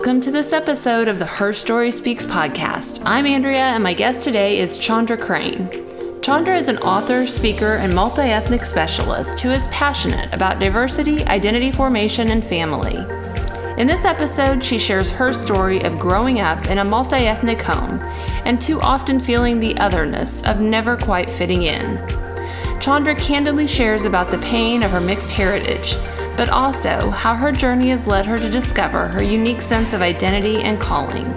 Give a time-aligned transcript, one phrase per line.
[0.00, 3.02] Welcome to this episode of the Her Story Speaks podcast.
[3.04, 5.68] I'm Andrea, and my guest today is Chandra Crane.
[6.22, 11.70] Chandra is an author, speaker, and multi ethnic specialist who is passionate about diversity, identity
[11.70, 12.96] formation, and family.
[13.78, 18.00] In this episode, she shares her story of growing up in a multi ethnic home
[18.46, 21.98] and too often feeling the otherness of never quite fitting in.
[22.80, 25.98] Chandra candidly shares about the pain of her mixed heritage
[26.40, 30.62] but also how her journey has led her to discover her unique sense of identity
[30.62, 31.30] and calling.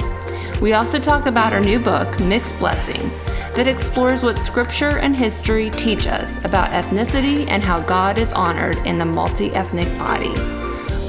[0.61, 3.09] We also talk about her new book, Mixed Blessing,
[3.53, 8.77] that explores what scripture and history teach us about ethnicity and how God is honored
[8.87, 10.33] in the multi ethnic body.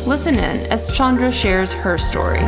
[0.04, 2.42] Listen in as Chandra shares her story.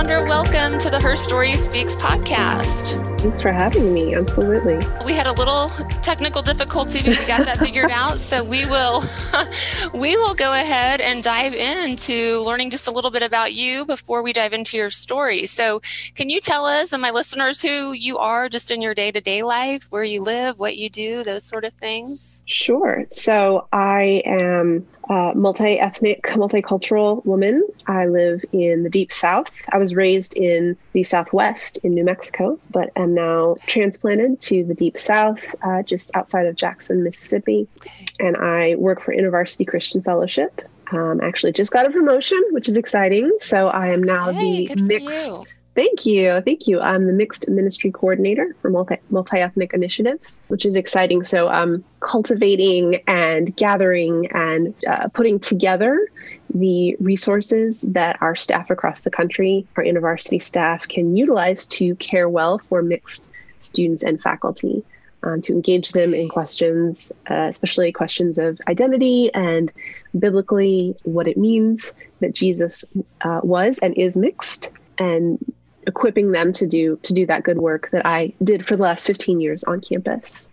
[0.00, 3.20] Chandra, welcome to the Her Story Speaks podcast.
[3.20, 4.14] Thanks for having me.
[4.14, 4.78] Absolutely.
[5.04, 5.68] We had a little
[6.00, 8.18] technical difficulty, but we got that figured out.
[8.18, 9.04] So we will
[9.92, 14.22] we will go ahead and dive into learning just a little bit about you before
[14.22, 15.44] we dive into your story.
[15.44, 15.82] So
[16.14, 19.86] can you tell us and my listeners who you are just in your day-to-day life,
[19.90, 22.42] where you live, what you do, those sort of things?
[22.46, 23.04] Sure.
[23.10, 27.66] So I am uh, multi ethnic, multicultural woman.
[27.86, 29.50] I live in the deep south.
[29.70, 34.74] I was raised in the southwest in New Mexico, but am now transplanted to the
[34.74, 37.66] deep south, uh, just outside of Jackson, Mississippi.
[37.78, 38.06] Okay.
[38.20, 40.62] And I work for InterVarsity Christian Fellowship.
[40.92, 43.30] Um, actually, just got a promotion, which is exciting.
[43.40, 45.44] So I am now hey, the mixed
[45.80, 46.42] Thank you.
[46.42, 46.78] Thank you.
[46.78, 51.24] I'm the mixed ministry coordinator for multi ethnic initiatives, which is exciting.
[51.24, 56.06] So um, cultivating and gathering and uh, putting together
[56.52, 62.28] the resources that our staff across the country, our university staff, can utilize to care
[62.28, 64.84] well for mixed students and faculty.
[65.22, 69.72] Um, to engage them in questions, uh, especially questions of identity and
[70.18, 72.84] biblically what it means that Jesus
[73.22, 74.68] uh, was and is mixed,
[74.98, 75.38] and
[75.86, 79.06] equipping them to do to do that good work that I did for the last
[79.06, 80.48] 15 years on campus.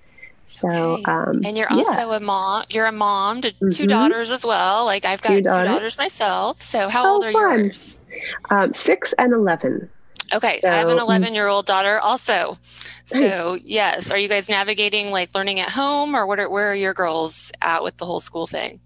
[0.45, 1.11] So, okay.
[1.11, 2.15] um, and you're also yeah.
[2.15, 2.63] a mom.
[2.69, 3.69] You're a mom to mm-hmm.
[3.69, 4.85] two daughters as well.
[4.85, 6.61] Like I've got two daughters, two daughters myself.
[6.61, 7.65] So, how, old are fun.
[7.65, 7.99] yours?
[8.49, 9.89] Um, six and eleven.
[10.33, 12.57] Okay, so, I have an 11 year old daughter also.
[13.05, 13.59] So, nice.
[13.63, 16.39] yes, are you guys navigating like learning at home, or what?
[16.39, 18.79] Are, where are your girls at with the whole school thing?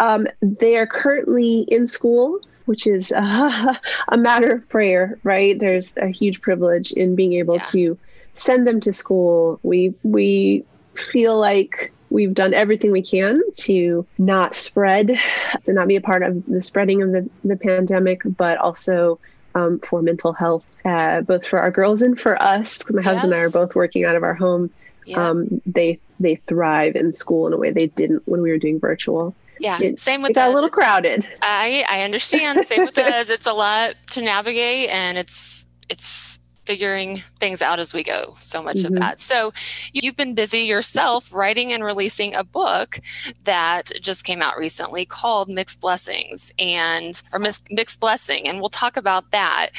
[0.00, 3.74] Um, they are currently in school which is uh,
[4.08, 5.58] a matter of prayer, right?
[5.58, 7.62] There's a huge privilege in being able yeah.
[7.72, 7.98] to
[8.34, 9.58] send them to school.
[9.62, 10.64] We we
[10.94, 15.18] feel like we've done everything we can to not spread,
[15.64, 19.18] to not be a part of the spreading of the, the pandemic, but also
[19.54, 22.84] um, for mental health, uh, both for our girls and for us.
[22.90, 23.04] My yes.
[23.06, 24.70] husband and I are both working out of our home.
[25.06, 25.26] Yeah.
[25.26, 28.78] Um, they they thrive in school in a way they didn't when we were doing
[28.78, 29.34] virtual.
[29.60, 30.52] Yeah, it, same with it got us.
[30.52, 31.26] a little crowded.
[31.42, 32.66] I I understand.
[32.66, 33.30] Same with us.
[33.30, 36.38] It's a lot to navigate, and it's it's
[36.68, 38.36] figuring things out as we go.
[38.40, 38.92] So much mm-hmm.
[38.92, 39.20] of that.
[39.20, 39.52] So
[39.94, 43.00] you've been busy yourself writing and releasing a book
[43.44, 48.98] that just came out recently called Mixed Blessings and or Mixed Blessing, and we'll talk
[48.98, 49.70] about that.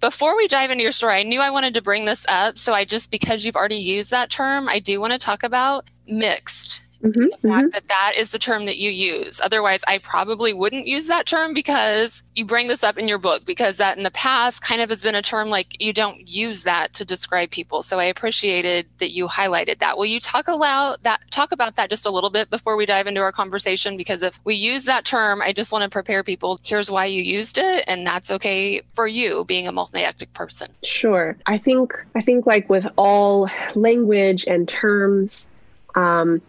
[0.00, 2.72] Before we dive into your story, I knew I wanted to bring this up, so
[2.72, 6.80] I just because you've already used that term, I do want to talk about mixed
[7.02, 7.68] Mm-hmm, the fact mm-hmm.
[7.68, 9.40] that that is the term that you use.
[9.40, 13.44] Otherwise, I probably wouldn't use that term because you bring this up in your book
[13.44, 16.64] because that in the past kind of has been a term like you don't use
[16.64, 17.82] that to describe people.
[17.82, 19.96] So I appreciated that you highlighted that.
[19.96, 23.06] Will you talk about that talk about that just a little bit before we dive
[23.06, 26.58] into our conversation because if we use that term, I just want to prepare people
[26.64, 30.72] here's why you used it and that's okay for you being a multi-ethnic person.
[30.82, 31.36] Sure.
[31.46, 35.48] I think I think like with all language and terms
[35.94, 36.42] um,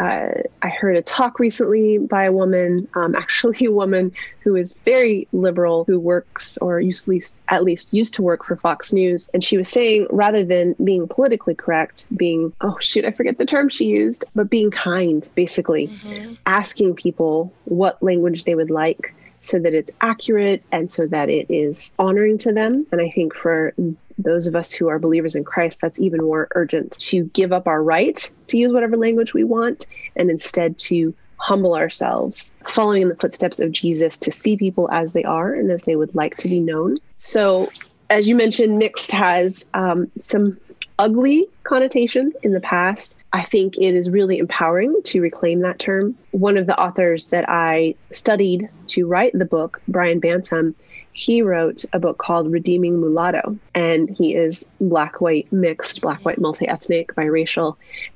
[0.00, 4.72] uh, I heard a talk recently by a woman, um, actually a woman who is
[4.72, 9.30] very liberal, who works or used least, at least used to work for Fox News,
[9.32, 13.46] and she was saying rather than being politically correct, being oh shoot, I forget the
[13.46, 16.34] term she used, but being kind, basically, mm-hmm.
[16.46, 19.14] asking people what language they would like
[19.44, 22.86] so that it's accurate and so that it is honoring to them.
[22.92, 23.74] And I think for
[24.18, 27.66] those of us who are believers in Christ, that's even more urgent to give up
[27.66, 29.86] our right to use whatever language we want
[30.16, 35.12] and instead to humble ourselves, following in the footsteps of Jesus to see people as
[35.12, 36.98] they are and as they would like to be known.
[37.16, 37.70] So,
[38.10, 40.58] as you mentioned, mixed has um, some
[40.98, 43.16] ugly connotation in the past.
[43.34, 46.16] I think it is really empowering to reclaim that term.
[46.30, 50.76] One of the authors that I studied to write the book, Brian Bantum,
[51.12, 56.38] he wrote a book called Redeeming Mulatto, and he is black, white, mixed, black, white,
[56.38, 57.74] multi ethnic, biracial.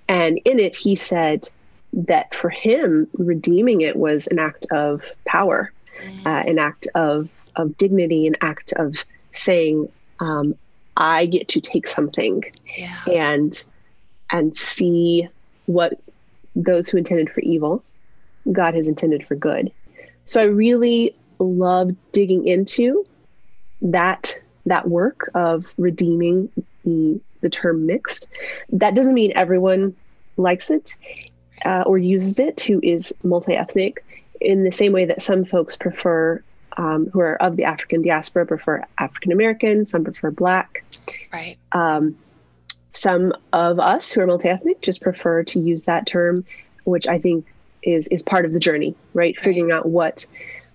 [0.09, 1.49] And in it, he said
[1.93, 5.73] that for him, redeeming it was an act of power.
[6.01, 6.29] mm-hmm.
[6.29, 9.89] uh, an act of of dignity, an act of saying,
[10.21, 10.55] um,
[10.97, 12.45] "I get to take something
[12.77, 13.03] yeah.
[13.11, 13.65] and
[14.31, 15.29] and see
[15.67, 16.01] what
[16.55, 17.83] those who intended for evil,
[18.51, 19.71] God has intended for good."
[20.25, 23.07] So I really love digging into
[23.81, 26.51] that that work of redeeming
[26.85, 28.27] the the term mixed.
[28.71, 29.95] That doesn't mean everyone
[30.37, 30.97] likes it
[31.65, 34.05] uh, or uses it who is multi ethnic
[34.41, 36.43] in the same way that some folks prefer,
[36.77, 40.85] um, who are of the African diaspora, prefer African American, some prefer Black.
[41.33, 41.57] Right.
[41.73, 42.17] Um,
[42.93, 46.45] some of us who are multi ethnic just prefer to use that term,
[46.85, 47.47] which I think
[47.83, 49.37] is is part of the journey, right?
[49.37, 49.41] right?
[49.41, 50.27] Figuring out what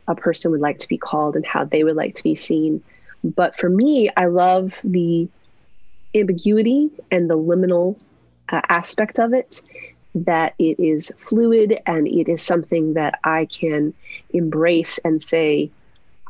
[0.07, 2.83] a person would like to be called and how they would like to be seen.
[3.23, 5.27] But for me, I love the
[6.15, 7.97] ambiguity and the liminal
[8.51, 9.61] uh, aspect of it
[10.15, 13.93] that it is fluid and it is something that I can
[14.31, 15.71] embrace and say,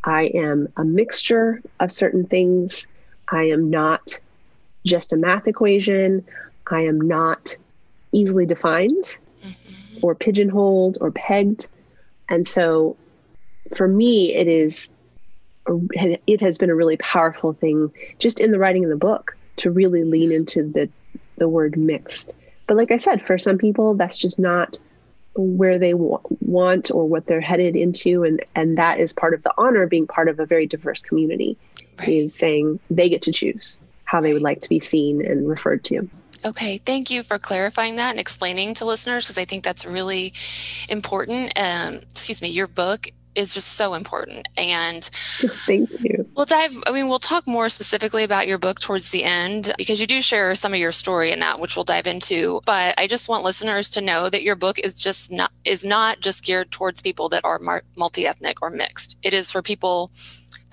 [0.06, 2.88] I am a mixture of certain things.
[3.29, 4.19] I am not
[4.85, 6.25] just a math equation.
[6.69, 7.56] I am not
[8.12, 9.97] easily defined mm-hmm.
[10.01, 11.68] or pigeonholed or pegged.
[12.30, 12.95] And so
[13.75, 14.94] for me, it is,
[15.68, 19.71] it has been a really powerful thing just in the writing of the book to
[19.71, 20.89] really lean into the,
[21.38, 22.33] the word mixed
[22.68, 24.79] but like I said, for some people, that's just not
[25.36, 29.41] where they w- want or what they're headed into and and that is part of
[29.41, 31.57] the honor of being part of a very diverse community
[31.97, 32.07] right.
[32.07, 35.83] is saying they get to choose how they would like to be seen and referred
[35.85, 36.07] to
[36.45, 40.33] Okay, thank you for clarifying that and explaining to listeners because I think that's really
[40.89, 41.57] important.
[41.57, 44.47] Um, excuse me, your book is just so important.
[44.57, 46.29] And thank you.
[46.35, 50.01] We'll dive, I mean, we'll talk more specifically about your book towards the end because
[50.01, 52.61] you do share some of your story in that, which we'll dive into.
[52.65, 56.19] But I just want listeners to know that your book is just not, is not
[56.19, 57.59] just geared towards people that are
[57.95, 59.17] multi ethnic or mixed.
[59.23, 60.11] It is for people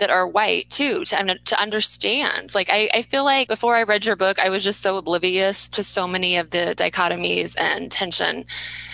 [0.01, 4.03] that are white too to, to understand like I, I feel like before i read
[4.03, 8.45] your book i was just so oblivious to so many of the dichotomies and tension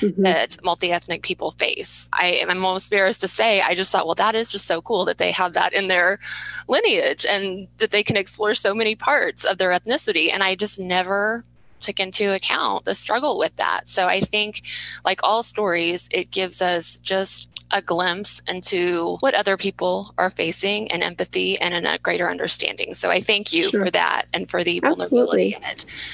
[0.01, 0.21] mm-hmm.
[0.21, 4.35] that multi-ethnic people face i am almost embarrassed to say i just thought well that
[4.35, 6.19] is just so cool that they have that in their
[6.67, 10.77] lineage and that they can explore so many parts of their ethnicity and i just
[10.77, 11.45] never
[11.79, 13.87] took into account the struggle with that.
[13.87, 14.63] So I think,
[15.05, 20.91] like all stories, it gives us just a glimpse into what other people are facing
[20.91, 22.93] and empathy and a greater understanding.
[22.93, 23.85] So I thank you sure.
[23.85, 25.57] for that and for the Absolutely.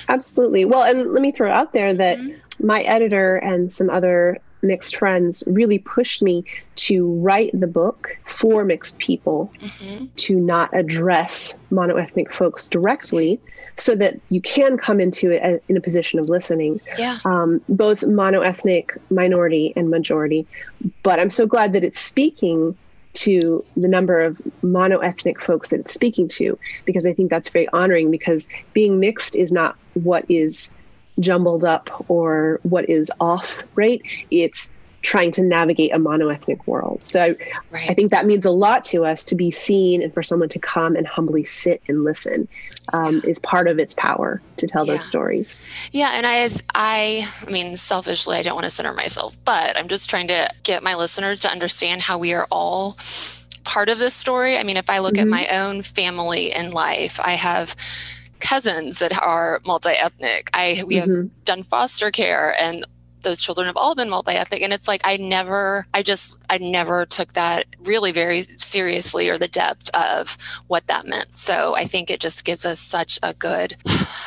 [0.09, 0.65] Absolutely.
[0.65, 2.65] Well, and let me throw out there that mm-hmm.
[2.65, 6.43] my editor and some other mixed friends really pushed me
[6.75, 10.05] to write the book for mixed people mm-hmm.
[10.15, 13.39] to not address monoethnic folks directly
[13.75, 17.17] so that you can come into it in a position of listening yeah.
[17.25, 20.45] um, both monoethnic minority and majority
[21.03, 22.75] but i'm so glad that it's speaking
[23.13, 27.67] to the number of monoethnic folks that it's speaking to because i think that's very
[27.69, 30.71] honoring because being mixed is not what is
[31.19, 34.01] jumbled up or what is off, right?
[34.31, 34.69] It's
[35.03, 37.03] trying to navigate a monoethnic world.
[37.03, 37.35] So
[37.71, 37.89] right.
[37.89, 40.59] I think that means a lot to us to be seen and for someone to
[40.59, 42.47] come and humbly sit and listen
[42.93, 44.93] um, is part of its power to tell yeah.
[44.93, 45.61] those stories.
[45.91, 49.77] Yeah, and I, as I, I mean, selfishly, I don't want to center myself, but
[49.77, 52.97] I'm just trying to get my listeners to understand how we are all
[53.65, 54.57] part of this story.
[54.57, 55.21] I mean, if I look mm-hmm.
[55.21, 57.75] at my own family and life, I have
[58.43, 60.49] cousins that are multi-ethnic.
[60.53, 61.15] I we mm-hmm.
[61.15, 62.85] have done foster care and
[63.23, 67.05] those children have all been multi-ethnic and it's like i never i just i never
[67.05, 72.11] took that really very seriously or the depth of what that meant so i think
[72.11, 73.75] it just gives us such a good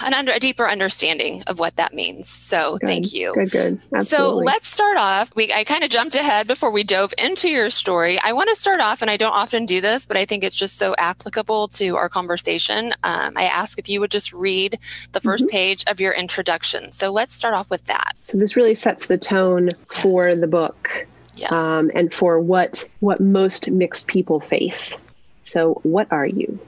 [0.06, 2.86] an under a deeper understanding of what that means so good.
[2.86, 4.04] thank you good good Absolutely.
[4.04, 7.68] so let's start off we i kind of jumped ahead before we dove into your
[7.68, 10.42] story i want to start off and i don't often do this but i think
[10.42, 14.78] it's just so applicable to our conversation um, i ask if you would just read
[15.12, 15.48] the 1st mm-hmm.
[15.48, 19.18] page of your introduction so let's start off with that so this really sets the
[19.18, 20.40] tone for yes.
[20.40, 21.52] the book yes.
[21.52, 24.96] um, and for what what most mixed people face.
[25.44, 26.58] So, what are you?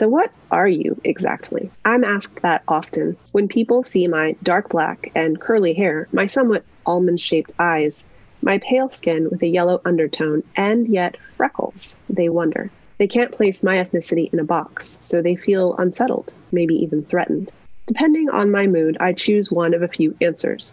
[0.00, 1.70] So, what are you exactly?
[1.84, 3.18] I'm asked that often.
[3.32, 8.06] When people see my dark black and curly hair, my somewhat almond shaped eyes,
[8.40, 12.70] my pale skin with a yellow undertone, and yet freckles, they wonder.
[12.96, 17.52] They can't place my ethnicity in a box, so they feel unsettled, maybe even threatened.
[17.86, 20.72] Depending on my mood, I choose one of a few answers.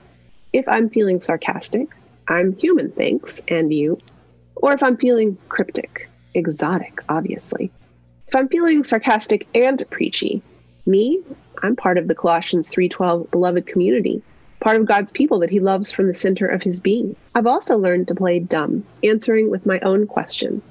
[0.53, 1.89] If I'm feeling sarcastic,
[2.29, 3.99] I'm human, thanks, and you.
[4.55, 7.71] Or if I'm feeling cryptic, exotic, obviously.
[8.27, 10.41] If I'm feeling sarcastic and preachy,
[10.85, 11.21] me,
[11.63, 14.21] I'm part of the Colossians 3:12 beloved community,
[14.59, 17.15] part of God's people that he loves from the center of his being.
[17.35, 20.61] I've also learned to play dumb, answering with my own question.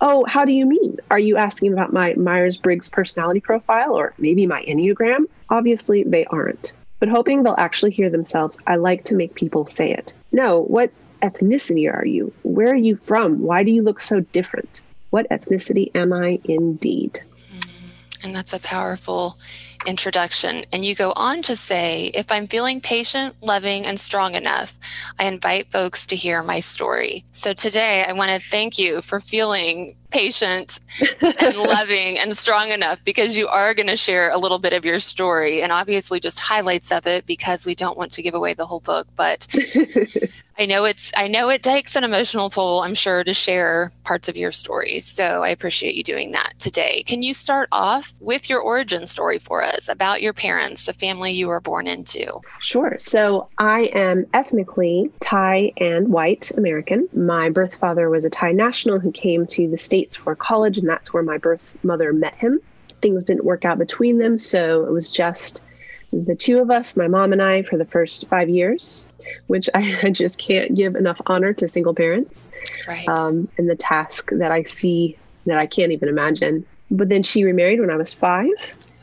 [0.00, 0.96] Oh, how do you mean?
[1.10, 5.26] Are you asking about my Myers Briggs personality profile or maybe my Enneagram?
[5.50, 6.72] Obviously, they aren't.
[6.98, 10.14] But hoping they'll actually hear themselves, I like to make people say it.
[10.32, 10.90] No, what
[11.22, 12.32] ethnicity are you?
[12.42, 13.42] Where are you from?
[13.42, 14.80] Why do you look so different?
[15.12, 17.22] What ethnicity am I indeed?
[17.54, 19.36] Mm, and that's a powerful
[19.86, 20.64] introduction.
[20.72, 24.78] And you go on to say, if I'm feeling patient, loving, and strong enough,
[25.18, 27.26] I invite folks to hear my story.
[27.32, 30.80] So today, I want to thank you for feeling patient
[31.20, 34.84] and loving and strong enough because you are going to share a little bit of
[34.84, 38.54] your story and obviously just highlights of it because we don't want to give away
[38.54, 39.46] the whole book but
[40.58, 44.28] I know it's I know it takes an emotional toll I'm sure to share parts
[44.28, 47.02] of your stories so I appreciate you doing that today.
[47.04, 51.32] Can you start off with your origin story for us about your parents, the family
[51.32, 52.40] you were born into?
[52.60, 52.96] Sure.
[52.98, 57.08] So I am ethnically Thai and white American.
[57.12, 60.78] My birth father was a Thai national who came to the state States for college,
[60.78, 62.60] and that's where my birth mother met him.
[63.02, 65.62] Things didn't work out between them, so it was just
[66.12, 69.06] the two of us, my mom and I, for the first five years,
[69.46, 72.50] which I just can't give enough honor to single parents.
[72.88, 73.08] Right.
[73.08, 75.16] Um, and the task that I see
[75.46, 76.66] that I can't even imagine.
[76.90, 78.50] But then she remarried when I was five,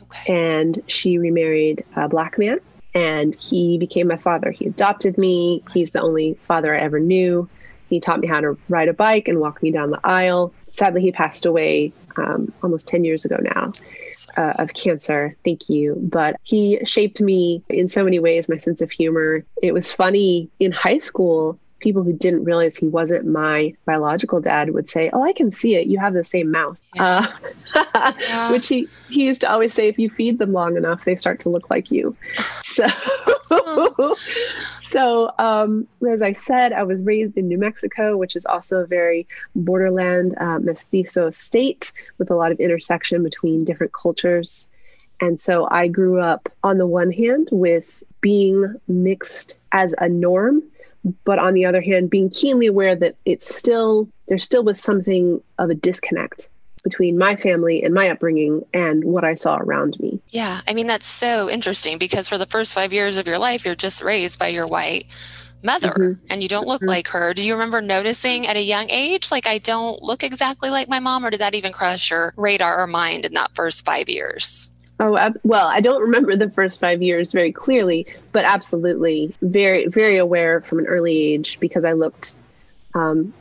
[0.03, 0.33] okay.
[0.33, 2.59] and she remarried a black man,
[2.93, 4.51] and he became my father.
[4.51, 5.63] He adopted me.
[5.73, 7.47] He's the only father I ever knew.
[7.89, 11.01] He taught me how to ride a bike and walk me down the aisle sadly,
[11.01, 13.71] he passed away um, almost 10 years ago now
[14.37, 15.35] uh, of cancer.
[15.43, 15.95] Thank you.
[15.97, 19.43] But he shaped me in so many ways, my sense of humor.
[19.61, 24.71] It was funny in high school people who didn't realize he wasn't my biological dad
[24.71, 25.87] would say, "Oh, I can see it.
[25.87, 27.27] You have the same mouth," yeah.
[27.75, 28.51] Uh, yeah.
[28.51, 31.39] which he he used to always say, "If you feed them long enough, they start
[31.41, 32.15] to look like you."
[32.63, 32.85] so,
[34.79, 38.85] so um, as I said, I was raised in New Mexico, which is also a
[38.85, 44.67] very borderland uh, mestizo state with a lot of intersection between different cultures.
[45.21, 50.63] And so I grew up on the one hand with being mixed as a norm
[51.23, 55.41] but on the other hand being keenly aware that it's still there still was something
[55.57, 56.49] of a disconnect
[56.83, 60.21] between my family and my upbringing and what I saw around me.
[60.29, 63.65] Yeah, I mean that's so interesting because for the first 5 years of your life
[63.65, 65.05] you're just raised by your white
[65.61, 66.25] mother mm-hmm.
[66.29, 66.89] and you don't look mm-hmm.
[66.89, 67.33] like her.
[67.33, 70.99] Do you remember noticing at a young age like I don't look exactly like my
[70.99, 74.69] mom or did that even cross your radar or mind in that first 5 years?
[75.01, 80.17] Oh, well, I don't remember the first five years very clearly, but absolutely very, very
[80.17, 82.33] aware from an early age because I looked
[82.93, 83.33] um,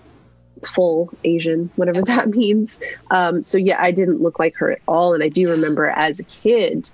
[0.64, 2.78] full Asian, whatever that means.
[3.10, 5.14] Um, so, yeah, I didn't look like her at all.
[5.14, 6.88] And I do remember as a kid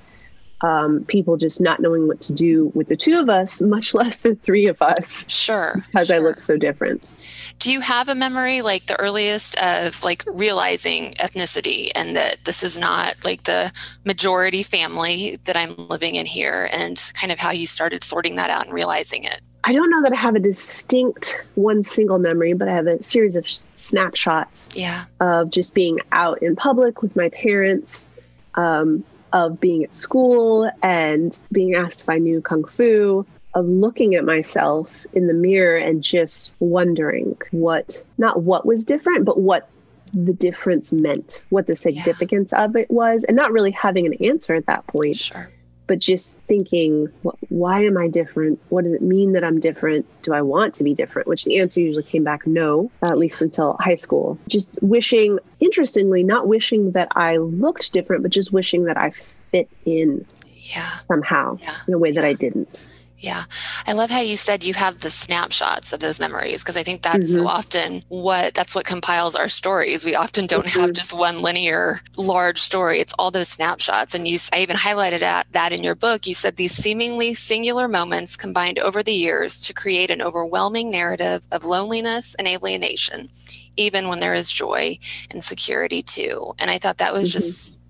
[0.64, 4.16] um, people just not knowing what to do with the two of us, much less
[4.18, 5.28] the three of us.
[5.28, 5.84] Sure.
[5.86, 6.16] Because sure.
[6.16, 7.14] I look so different.
[7.58, 12.62] Do you have a memory, like the earliest of like realizing ethnicity and that this
[12.62, 13.72] is not like the
[14.04, 18.48] majority family that I'm living in here and kind of how you started sorting that
[18.48, 19.42] out and realizing it?
[19.66, 23.02] I don't know that I have a distinct one single memory, but I have a
[23.02, 25.04] series of snapshots yeah.
[25.20, 28.08] of just being out in public with my parents.
[28.56, 29.04] Um,
[29.34, 34.24] of being at school and being asked if I knew Kung Fu, of looking at
[34.24, 39.68] myself in the mirror and just wondering what, not what was different, but what
[40.14, 42.64] the difference meant, what the significance yeah.
[42.64, 45.16] of it was, and not really having an answer at that point.
[45.16, 45.50] Sure
[45.86, 47.08] but just thinking,
[47.48, 48.60] why am I different?
[48.70, 50.06] What does it mean that I'm different?
[50.22, 51.28] Do I want to be different?
[51.28, 54.38] Which the answer usually came back no, at least until high school.
[54.48, 59.10] Just wishing, interestingly, not wishing that I looked different, but just wishing that I
[59.50, 60.24] fit in
[60.54, 60.98] yeah.
[61.08, 61.76] somehow yeah.
[61.86, 62.86] in a way that I didn't.
[63.18, 63.44] Yeah.
[63.86, 67.02] I love how you said you have the snapshots of those memories because I think
[67.02, 67.42] that's mm-hmm.
[67.42, 70.04] so often what that's what compiles our stories.
[70.04, 70.80] We often don't mm-hmm.
[70.80, 73.00] have just one linear large story.
[73.00, 74.14] It's all those snapshots.
[74.14, 76.26] And you I even highlighted that, that in your book.
[76.26, 81.46] You said these seemingly singular moments combined over the years to create an overwhelming narrative
[81.50, 83.30] of loneliness and alienation,
[83.76, 84.98] even when there is joy
[85.30, 86.54] and security too.
[86.58, 87.38] And I thought that was mm-hmm.
[87.38, 87.80] just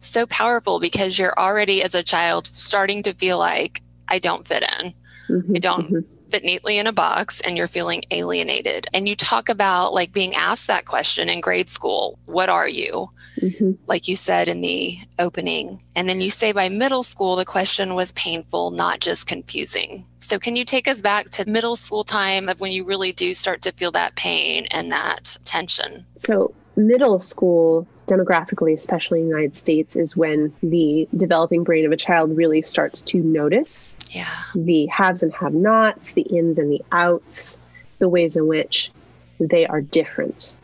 [0.00, 4.64] so powerful because you're already as a child starting to feel like I don't fit
[4.80, 4.94] in.
[5.28, 6.30] Mm-hmm, I don't mm-hmm.
[6.30, 8.86] fit neatly in a box and you're feeling alienated.
[8.92, 13.10] And you talk about like being asked that question in grade school what are you?
[13.40, 13.72] Mm-hmm.
[13.86, 15.80] Like you said in the opening.
[15.94, 20.04] And then you say by middle school, the question was painful, not just confusing.
[20.20, 23.32] So, can you take us back to middle school time of when you really do
[23.34, 26.04] start to feel that pain and that tension?
[26.16, 31.92] So, middle school, demographically, especially in the United States, is when the developing brain of
[31.92, 34.26] a child really starts to notice yeah.
[34.54, 37.58] the haves and have nots, the ins and the outs,
[37.98, 38.90] the ways in which
[39.38, 40.54] they are different.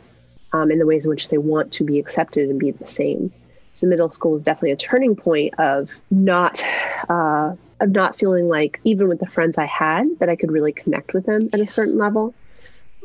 [0.54, 3.32] um, in the ways in which they want to be accepted and be the same.
[3.74, 6.62] So middle school was definitely a turning point of not
[7.08, 10.72] uh, of not feeling like even with the friends I had that I could really
[10.72, 12.34] connect with them at a certain level.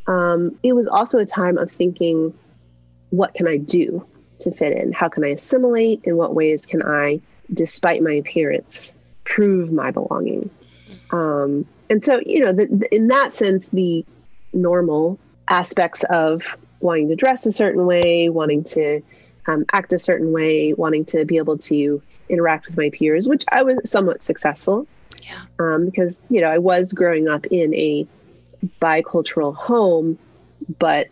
[0.06, 2.36] Um, it was also a time of thinking,
[3.10, 4.06] what can I do
[4.40, 4.92] to fit in?
[4.92, 6.02] How can I assimilate?
[6.04, 7.22] In what ways can I,
[7.54, 10.50] despite my appearance, prove my belonging?
[11.12, 14.06] Um, and so, you know, the, the, in that sense, the
[14.54, 19.02] normal aspects of wanting to dress a certain way, wanting to
[19.48, 23.44] um, act a certain way, wanting to be able to interact with my peers, which
[23.52, 24.88] I was somewhat successful.
[25.24, 25.42] Yeah.
[25.60, 28.08] Um, because, you know, I was growing up in a
[28.82, 30.18] bicultural home,
[30.78, 31.08] but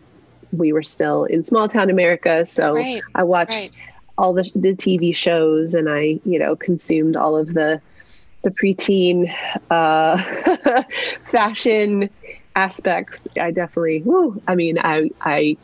[0.52, 2.46] we were still in small town America.
[2.46, 3.02] So right.
[3.14, 3.70] I watched right.
[4.16, 7.80] all the, the TV shows and I, you know, consumed all of the
[8.42, 9.34] the preteen
[9.70, 10.22] uh,
[11.30, 12.08] fashion
[12.54, 13.26] aspects.
[13.40, 15.56] I definitely, whoo, I mean, I I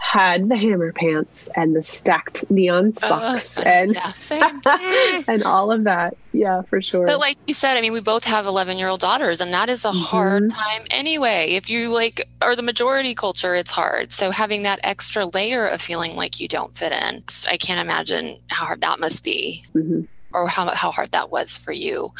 [0.00, 5.84] had the hammer pants and the stacked neon socks uh, and yeah, and all of
[5.84, 6.16] that.
[6.32, 7.06] Yeah, for sure.
[7.06, 9.68] But like you said, I mean, we both have 11 year old daughters, and that
[9.68, 9.98] is a mm-hmm.
[9.98, 11.50] hard time anyway.
[11.50, 14.10] If you like are the majority culture, it's hard.
[14.12, 18.38] So having that extra layer of feeling like you don't fit in, I can't imagine
[18.48, 19.62] how hard that must be.
[19.74, 20.02] Mm-hmm
[20.32, 22.12] or how, how hard that was for you.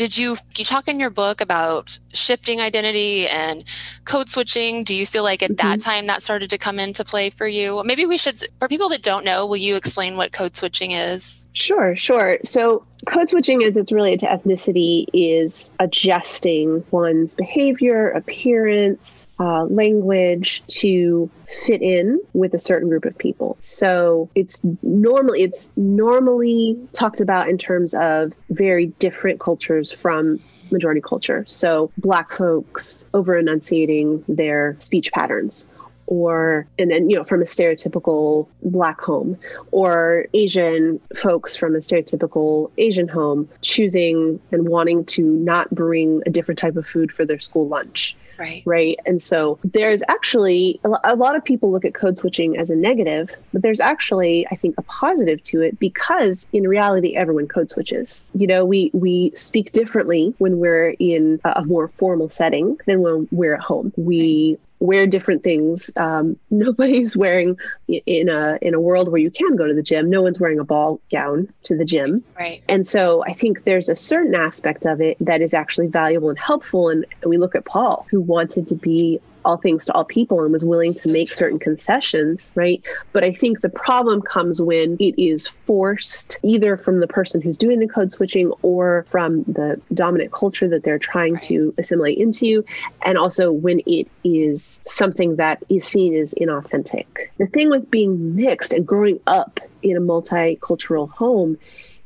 [0.00, 3.62] Did you you talk in your book about shifting identity and
[4.06, 4.82] code switching?
[4.82, 5.68] Do you feel like at mm-hmm.
[5.68, 7.82] that time that started to come into play for you?
[7.84, 11.46] Maybe we should for people that don't know, will you explain what code switching is?
[11.52, 12.38] Sure, sure.
[12.44, 20.62] So code switching as it's related to ethnicity is adjusting one's behavior, appearance, uh, language
[20.68, 21.30] to
[21.66, 23.56] fit in with a certain group of people.
[23.60, 31.00] So it's normally it's normally talked about in terms of very different cultures from majority
[31.00, 31.44] culture.
[31.48, 35.66] So black folks over enunciating their speech patterns
[36.10, 39.38] or and then you know from a stereotypical black home
[39.70, 46.30] or asian folks from a stereotypical asian home choosing and wanting to not bring a
[46.30, 48.62] different type of food for their school lunch Right.
[48.64, 48.98] Right.
[49.04, 53.36] And so there's actually a lot of people look at code switching as a negative,
[53.52, 58.24] but there's actually, I think, a positive to it because in reality, everyone code switches.
[58.34, 63.28] You know, we, we speak differently when we're in a more formal setting than when
[63.30, 63.92] we're at home.
[63.98, 65.90] We wear different things.
[65.96, 70.10] Um, nobody's wearing in a in a world where you can go to the gym.
[70.10, 72.24] No one's wearing a ball gown to the gym.
[72.38, 72.62] Right.
[72.68, 76.38] And so I think there's a certain aspect of it that is actually valuable and
[76.38, 76.88] helpful.
[76.88, 80.52] And we look at Paul, who wanted to be all things to all people and
[80.52, 82.82] was willing to make certain concessions, right?
[83.12, 87.58] But I think the problem comes when it is forced either from the person who's
[87.58, 91.42] doing the code switching or from the dominant culture that they're trying right.
[91.44, 92.64] to assimilate into,
[93.02, 97.28] and also when it is something that is seen as inauthentic.
[97.38, 101.58] The thing with being mixed and growing up in a multicultural home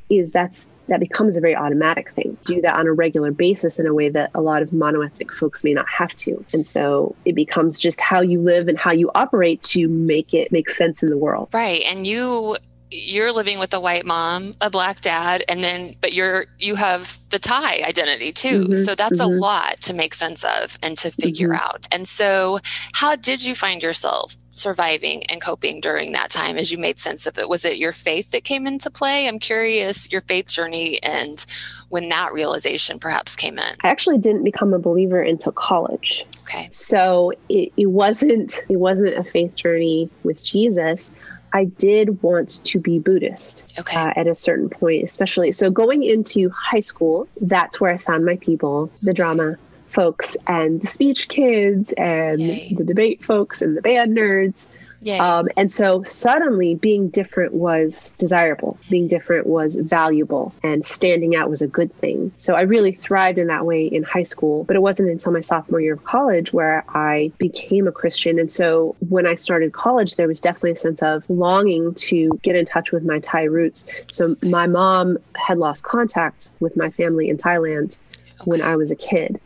[0.09, 2.37] is that's that becomes a very automatic thing.
[2.45, 5.63] Do that on a regular basis in a way that a lot of monoethnic folks
[5.63, 6.45] may not have to.
[6.53, 10.51] And so it becomes just how you live and how you operate to make it
[10.51, 11.49] make sense in the world.
[11.53, 11.81] Right.
[11.87, 12.57] And you
[12.91, 17.17] you're living with a white mom, a black dad, and then but you're you have
[17.29, 18.63] the Thai identity too.
[18.63, 19.33] Mm-hmm, so that's mm-hmm.
[19.33, 21.65] a lot to make sense of and to figure mm-hmm.
[21.65, 21.87] out.
[21.91, 22.59] And so
[22.93, 27.25] how did you find yourself surviving and coping during that time as you made sense
[27.25, 27.49] of it?
[27.49, 29.27] Was it your faith that came into play?
[29.27, 31.45] I'm curious your faith journey and
[31.89, 33.75] when that realization perhaps came in.
[33.81, 36.25] I actually didn't become a believer until college.
[36.43, 36.69] Okay.
[36.71, 41.11] So it, it wasn't it wasn't a faith journey with Jesus.
[41.55, 43.95] I did want to be Buddhist okay.
[43.95, 45.53] uh, at a certain point, especially.
[45.53, 49.55] So going into high school, that's where I found my people, the drama
[49.87, 52.73] folks and the speech kids and Yay.
[52.73, 54.67] the debate folks and the band nerds.
[55.21, 61.49] Um, and so suddenly being different was desirable, being different was valuable, and standing out
[61.49, 62.31] was a good thing.
[62.35, 64.63] So I really thrived in that way in high school.
[64.63, 68.39] But it wasn't until my sophomore year of college where I became a Christian.
[68.39, 72.55] And so when I started college, there was definitely a sense of longing to get
[72.55, 73.85] in touch with my Thai roots.
[74.09, 77.97] So my mom had lost contact with my family in Thailand
[78.45, 79.39] when I was a kid.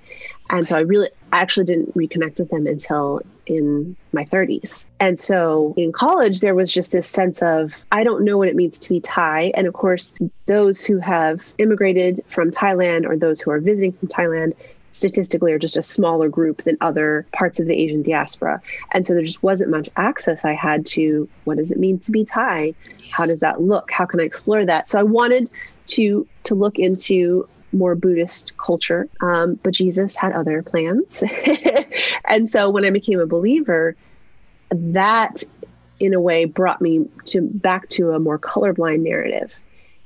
[0.50, 4.86] And so I really, I actually didn't reconnect with them until in my 30s.
[5.00, 8.56] And so in college, there was just this sense of, I don't know what it
[8.56, 9.52] means to be Thai.
[9.56, 10.14] And of course,
[10.46, 14.54] those who have immigrated from Thailand or those who are visiting from Thailand
[14.92, 18.62] statistically are just a smaller group than other parts of the Asian diaspora.
[18.92, 22.12] And so there just wasn't much access I had to what does it mean to
[22.12, 22.74] be Thai?
[23.12, 23.92] How does that look?
[23.92, 24.90] How can I explore that?
[24.90, 25.50] So I wanted
[25.88, 31.24] to to look into more Buddhist culture, um, but Jesus had other plans.
[32.26, 33.96] and so when I became a believer,
[34.72, 35.44] that
[36.00, 39.60] in a way brought me to back to a more colorblind narrative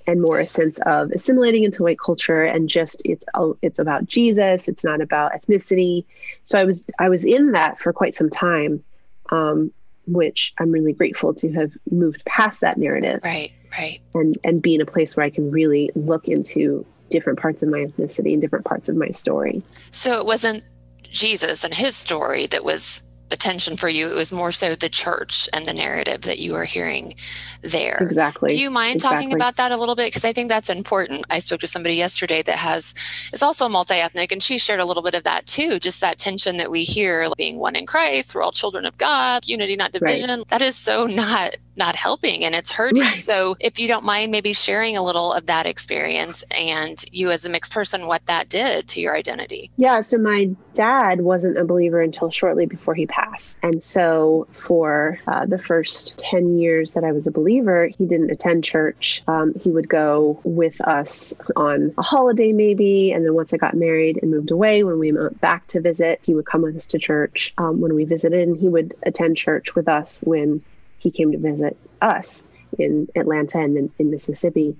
[0.06, 3.26] and more a sense of assimilating into white culture and just it's
[3.62, 6.04] it's about Jesus it's not about ethnicity
[6.44, 8.84] so I was I was in that for quite some time
[9.30, 9.72] um,
[10.08, 14.76] which I'm really grateful to have moved past that narrative right right and and be
[14.76, 18.42] in a place where I can really look into different parts of my ethnicity and
[18.42, 19.62] different parts of my story
[19.92, 20.64] so it wasn't
[21.04, 24.10] Jesus and his story that was attention for you.
[24.10, 27.16] It was more so the church and the narrative that you were hearing
[27.62, 27.98] there.
[28.00, 28.52] Exactly.
[28.52, 29.24] Do you mind exactly.
[29.24, 30.08] talking about that a little bit?
[30.08, 31.26] Because I think that's important.
[31.30, 32.94] I spoke to somebody yesterday that has
[33.34, 35.80] is also multi-ethnic, and she shared a little bit of that too.
[35.80, 38.98] Just that tension that we hear, like being one in Christ, we're all children of
[38.98, 40.30] God, unity, not division.
[40.30, 40.48] Right.
[40.50, 43.02] That is so not not helping and it's hurting.
[43.02, 43.20] Right.
[43.20, 47.46] So if you don't mind maybe sharing a little of that experience and you as
[47.46, 49.72] a mixed person, what that did to your identity.
[49.78, 50.02] Yeah.
[50.02, 53.60] So my dad wasn't a believer until shortly before he passed.
[53.64, 58.32] And so for uh, the first 10 years that I was a believer, he didn't
[58.32, 59.24] attend church.
[59.28, 63.12] Um, he would go with us on a holiday maybe.
[63.12, 66.22] And then once I got married and moved away, when we went back to visit,
[66.26, 69.38] he would come with us to church um, when we visited and he would attend
[69.38, 70.62] church with us when
[71.04, 72.48] he came to visit us
[72.80, 74.76] in Atlanta and in, in Mississippi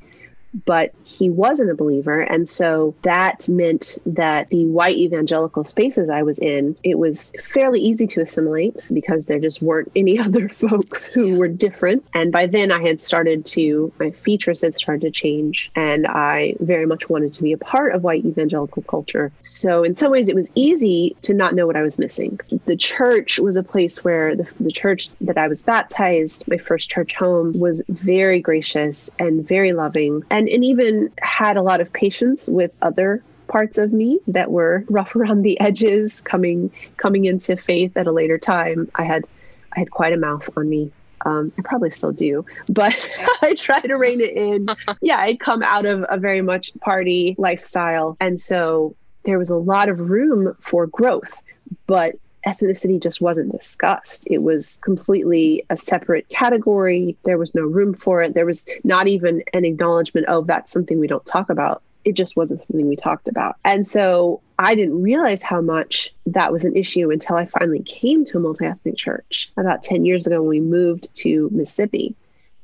[0.66, 2.22] but he wasn't a believer.
[2.22, 7.82] And so that meant that the white evangelical spaces I was in, it was fairly
[7.82, 12.06] easy to assimilate because there just weren't any other folks who were different.
[12.14, 16.56] And by then I had started to, my features had started to change, and I
[16.60, 19.32] very much wanted to be a part of white evangelical culture.
[19.42, 22.40] So in some ways, it was easy to not know what I was missing.
[22.66, 26.90] The church was a place where the, the church that I was baptized, my first
[26.90, 30.24] church home, was very gracious and very loving.
[30.30, 34.52] And and, and even had a lot of patience with other parts of me that
[34.52, 38.90] were rough around the edges coming coming into faith at a later time.
[38.96, 39.26] I had
[39.76, 40.92] i had quite a mouth on me.
[41.26, 42.94] Um, i probably still do but
[43.42, 44.68] i try to rein it in.
[45.02, 48.18] Yeah i'd come out of a very much party lifestyle.
[48.20, 51.38] And so there was a lot of room for growth
[51.88, 54.24] but ethnicity just wasn't discussed.
[54.28, 57.18] It was completely a separate category.
[57.24, 58.34] There was no room for it.
[58.34, 61.82] There was not even an acknowledgement of that's something we don't talk about.
[62.06, 63.56] It just wasn't something we talked about.
[63.64, 68.26] And so I didn't realize how much that was an issue until I finally came
[68.26, 72.16] to a multi ethnic church about 10 years ago when we moved to Mississippi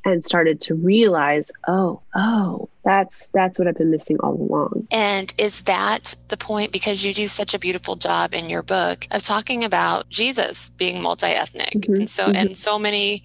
[0.05, 4.87] and started to realize, oh, oh, that's that's what I've been missing all along.
[4.91, 9.07] And is that the point because you do such a beautiful job in your book
[9.11, 11.73] of talking about Jesus being multi-ethnic.
[11.73, 11.93] Mm-hmm.
[11.93, 12.35] And so mm-hmm.
[12.35, 13.23] and so many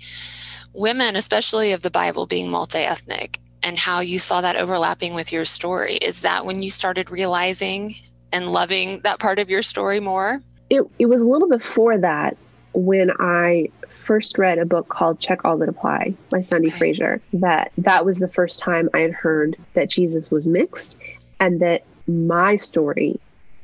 [0.73, 5.45] women especially of the Bible being multi-ethnic and how you saw that overlapping with your
[5.45, 5.97] story.
[5.97, 7.97] Is that when you started realizing
[8.33, 10.43] and loving that part of your story more?
[10.69, 12.37] It it was a little before that
[12.75, 13.69] when I
[14.05, 16.79] first read a book called Check All That Apply by Sundee okay.
[16.79, 20.97] Frazier, that that was the first time I had heard that Jesus was mixed
[21.41, 23.19] and that my story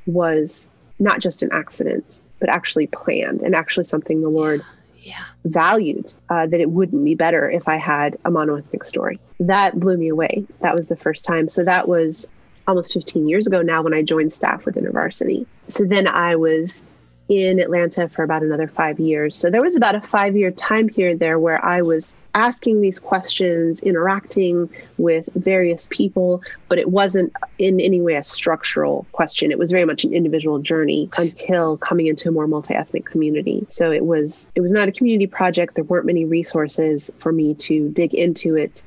[0.07, 0.67] was
[0.99, 4.63] not just an accident, but actually planned and actually something the Lord
[5.03, 5.25] yeah.
[5.45, 9.21] valued uh, that it wouldn't be better if I had a monoethnic story.
[9.39, 10.47] That blew me away.
[10.61, 11.49] That was the first time.
[11.49, 12.27] So that was
[12.67, 15.47] almost 15 years ago now when I joined staff with InterVarsity.
[15.69, 16.83] So then I was
[17.31, 19.37] in Atlanta for about another five years.
[19.37, 22.99] So there was about a five year time period there where I was asking these
[22.99, 29.53] questions, interacting with various people, but it wasn't in any way a structural question.
[29.53, 33.65] It was very much an individual journey until coming into a more multi-ethnic community.
[33.69, 35.77] So it was it was not a community project.
[35.77, 38.83] There weren't many resources for me to dig into it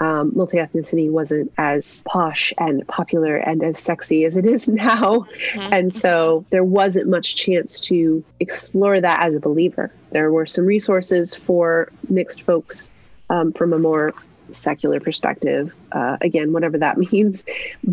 [0.00, 5.26] um, multi ethnicity wasn't as posh and popular and as sexy as it is now.
[5.52, 5.72] Mm-hmm.
[5.72, 9.92] And so there wasn't much chance to explore that as a believer.
[10.10, 12.90] There were some resources for mixed folks
[13.30, 14.14] um, from a more
[14.52, 17.44] secular perspective uh, again whatever that means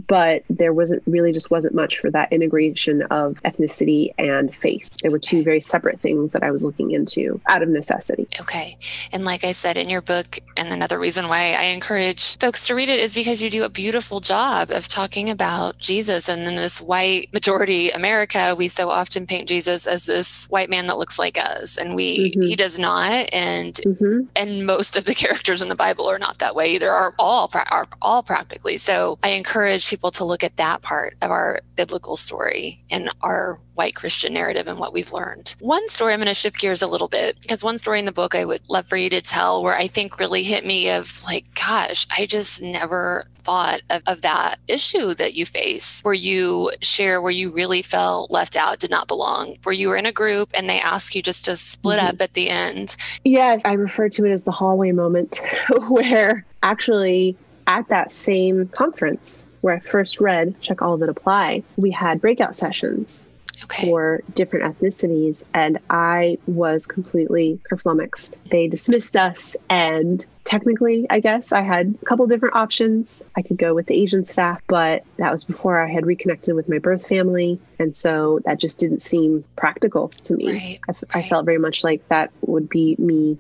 [0.08, 5.12] but there wasn't really just wasn't much for that integration of ethnicity and faith there
[5.12, 8.78] were two very separate things that i was looking into out of necessity okay
[9.12, 12.76] and like i said in your book and another reason why i encourage folks to
[12.76, 16.30] read it is because you do a beautiful job of talking about jesus.
[16.30, 20.88] And in this white majority america we so often paint jesus as this white man
[20.88, 21.78] that looks like us.
[21.78, 22.42] And we mm-hmm.
[22.42, 23.30] he does not.
[23.34, 24.22] And mm-hmm.
[24.36, 26.92] and most of the characters in the bible are not that that way either.
[26.92, 28.78] Are all are all practically.
[28.78, 33.60] So i encourage people to look at that part of our biblical story and our
[33.76, 35.56] white Christian narrative and what we've learned.
[35.60, 38.12] One story, I'm going to shift gears a little bit because one story in the
[38.12, 41.24] book I would love for you to tell where I think really hit me of
[41.24, 46.72] like, gosh, I just never thought of, of that issue that you face where you
[46.82, 50.12] share where you really felt left out, did not belong, where you were in a
[50.12, 52.08] group and they ask you just to split mm-hmm.
[52.08, 52.98] up at the end.
[53.24, 55.40] Yes, I refer to it as the hallway moment
[55.88, 61.90] where actually at that same conference where I first read Check All That Apply, we
[61.90, 63.26] had breakout sessions
[63.64, 63.86] okay.
[63.86, 68.38] for different ethnicities, and I was completely kerflummoxed.
[68.50, 73.22] They dismissed us, and technically, I guess I had a couple different options.
[73.36, 76.70] I could go with the Asian staff, but that was before I had reconnected with
[76.70, 80.52] my birth family, and so that just didn't seem practical to me.
[80.52, 81.26] Right, I, right.
[81.26, 83.38] I, felt very much like that would be me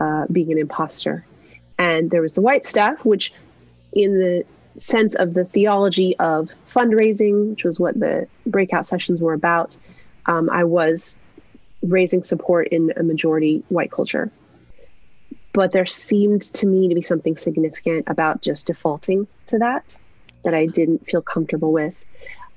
[0.00, 1.24] uh, being an imposter.
[1.78, 3.32] And there was the white staff, which
[3.92, 4.44] in the
[4.78, 9.76] sense of the theology of fundraising, which was what the breakout sessions were about,
[10.26, 11.14] um, I was
[11.82, 14.30] raising support in a majority white culture.
[15.52, 19.96] But there seemed to me to be something significant about just defaulting to that
[20.42, 21.94] that I didn't feel comfortable with.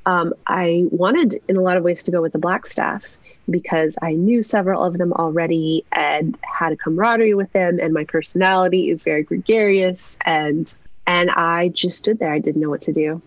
[0.06, 3.04] Um, I wanted, in a lot of ways, to go with the black staff
[3.50, 8.04] because I knew several of them already and had a camaraderie with them, and my
[8.04, 10.74] personality is very gregarious and
[11.08, 12.32] and I just stood there.
[12.32, 13.22] I didn't know what to do.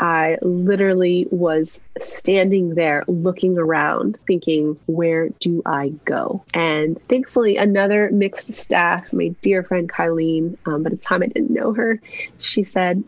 [0.00, 6.42] I literally was standing there looking around, thinking, where do I go?
[6.54, 11.26] And thankfully, another mixed staff, my dear friend Kylene, um, but at the time I
[11.26, 12.00] didn't know her,
[12.40, 13.04] she said,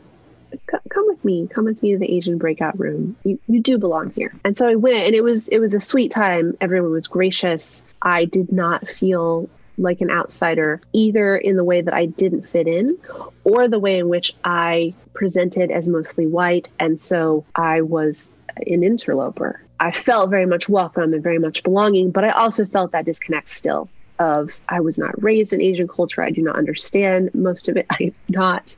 [0.68, 4.10] come with me come with me to the asian breakout room you, you do belong
[4.10, 7.08] here and so i went and it was it was a sweet time everyone was
[7.08, 12.48] gracious i did not feel like an outsider, either in the way that I didn't
[12.48, 12.96] fit in
[13.44, 16.68] or the way in which I presented as mostly white.
[16.78, 18.32] And so I was
[18.66, 19.60] an interloper.
[19.80, 23.48] I felt very much welcome and very much belonging, but I also felt that disconnect
[23.48, 23.88] still
[24.20, 26.22] of I was not raised in Asian culture.
[26.22, 27.86] I do not understand most of it.
[27.90, 28.74] I'm not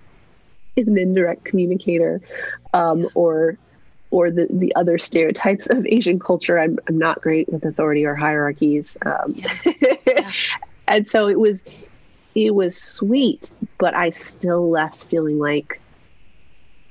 [0.76, 2.20] an indirect communicator
[2.74, 3.58] um, or
[4.12, 6.58] or the, the other stereotypes of Asian culture.
[6.58, 8.96] I'm, I'm not great with authority or hierarchies.
[9.04, 9.52] Um, yeah.
[10.06, 10.32] Yeah
[10.88, 11.64] and so it was
[12.34, 15.80] it was sweet but i still left feeling like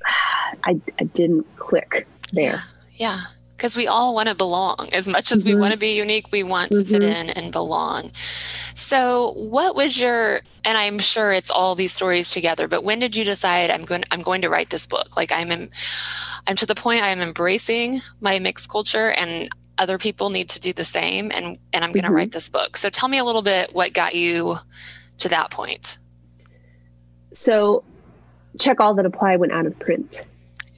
[0.64, 3.20] i, I didn't click there yeah
[3.56, 5.54] because we all want to belong as much as mm-hmm.
[5.54, 6.90] we want to be unique we want to mm-hmm.
[6.90, 8.10] fit in and belong
[8.74, 13.16] so what was your and i'm sure it's all these stories together but when did
[13.16, 15.70] you decide i'm going i'm going to write this book like i'm in,
[16.46, 20.72] i'm to the point i'm embracing my mixed culture and other people need to do
[20.72, 22.16] the same and and i'm going to mm-hmm.
[22.16, 22.76] write this book.
[22.76, 24.56] So tell me a little bit what got you
[25.18, 25.98] to that point.
[27.34, 27.84] So
[28.58, 30.22] check all that apply went out of print.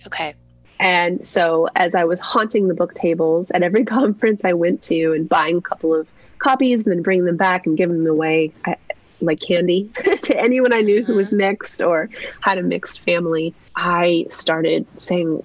[0.07, 0.35] Okay.
[0.81, 5.13] And so as i was haunting the book tables at every conference i went to
[5.13, 6.07] and buying a couple of
[6.39, 8.77] copies and then bringing them back and giving them away I,
[9.21, 9.91] like candy
[10.23, 11.39] to anyone I knew who was mm-hmm.
[11.39, 12.09] mixed or
[12.41, 13.55] had a mixed family.
[13.77, 15.43] I started saying,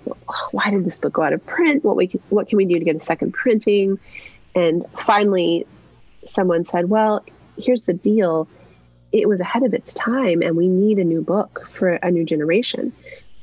[0.52, 1.84] "Why did this book go out of print?
[1.84, 4.00] What we can, what can we do to get a second printing?"
[4.56, 5.66] And finally,
[6.26, 7.24] someone said, "Well,
[7.58, 8.48] here's the deal.
[9.12, 12.26] It was ahead of its time, and we need a new book for a new
[12.26, 12.94] generation."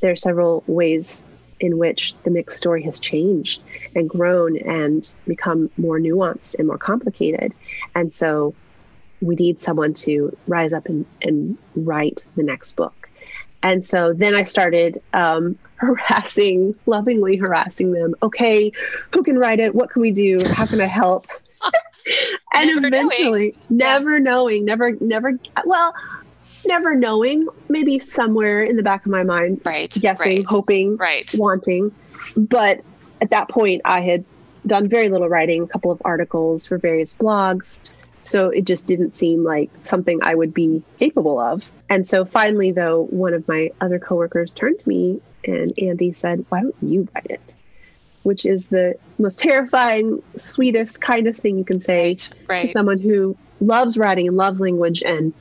[0.01, 1.25] There are several ways
[1.61, 3.63] in which the mixed story has changed
[3.95, 7.53] and grown and become more nuanced and more complicated.
[7.95, 8.55] And so
[9.21, 13.09] we need someone to rise up and, and write the next book.
[13.63, 18.15] And so then I started um, harassing, lovingly harassing them.
[18.23, 18.73] Okay,
[19.13, 19.75] who can write it?
[19.75, 20.39] What can we do?
[20.47, 21.27] How can I help?
[22.55, 23.79] and never eventually, knowing.
[23.79, 24.23] never yeah.
[24.23, 25.95] knowing, never, never, well,
[26.67, 29.93] never knowing, maybe somewhere in the back of my mind, right?
[30.01, 30.47] Guessing, right.
[30.49, 31.33] hoping, right.
[31.39, 31.95] wanting.
[32.37, 32.83] But
[33.21, 34.25] at that point, I had
[34.67, 37.79] done very little writing, a couple of articles for various blogs.
[38.23, 41.71] So it just didn't seem like something I would be capable of.
[41.89, 46.45] And so finally, though, one of my other coworkers turned to me and Andy said,
[46.49, 47.55] Why don't you write it?
[48.23, 52.67] Which is the most terrifying, sweetest, kindest thing you can say right, right.
[52.67, 55.33] to someone who loves writing and loves language and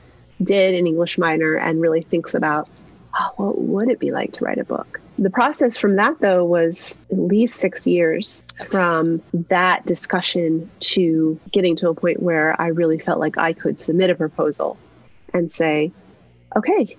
[0.42, 2.70] did an English minor and really thinks about,
[3.18, 4.99] oh, what would it be like to write a book?
[5.20, 11.76] The process from that, though, was at least six years from that discussion to getting
[11.76, 14.78] to a point where I really felt like I could submit a proposal
[15.34, 15.92] and say,
[16.56, 16.96] okay,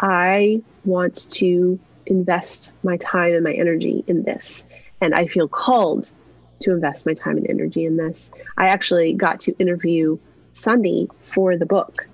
[0.00, 4.66] I want to invest my time and my energy in this.
[5.00, 6.10] And I feel called
[6.60, 8.30] to invest my time and energy in this.
[8.58, 10.18] I actually got to interview
[10.52, 12.06] Sundee for the book,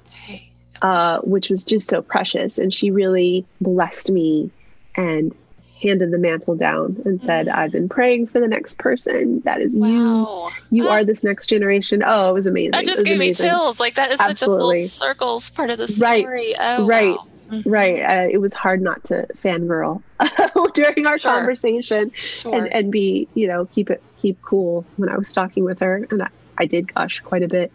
[0.82, 2.58] uh, which was just so precious.
[2.58, 4.52] And she really blessed me
[4.98, 5.34] and
[5.80, 7.54] handed the mantle down and said, mm.
[7.54, 9.40] I've been praying for the next person.
[9.40, 10.50] That is wow.
[10.70, 10.82] you.
[10.82, 12.02] You are this next generation.
[12.04, 12.72] Oh, it was amazing.
[12.72, 13.46] That just gave amazing.
[13.46, 13.80] me chills.
[13.80, 14.86] Like that is Absolutely.
[14.86, 16.24] such a full circles part of the story.
[16.24, 16.54] Right.
[16.58, 17.16] Oh, right.
[17.16, 17.26] Wow.
[17.50, 17.70] Mm-hmm.
[17.70, 18.02] Right.
[18.02, 20.02] Uh, it was hard not to fangirl
[20.74, 21.32] during our sure.
[21.32, 22.54] conversation sure.
[22.54, 26.06] and, and be, you know, keep it, keep cool when I was talking with her.
[26.10, 27.72] And I, I did gush quite a bit.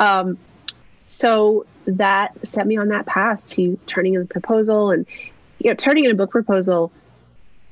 [0.00, 0.38] Um,
[1.04, 5.06] so that set me on that path to turning in a proposal and,
[5.60, 6.90] you know, turning in a book proposal